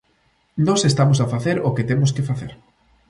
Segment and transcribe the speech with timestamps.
[0.65, 2.51] Nós estamos a facer o que temos que facer.